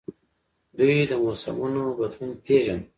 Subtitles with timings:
[0.77, 2.87] دوی د موسمونو بدلون پیژانده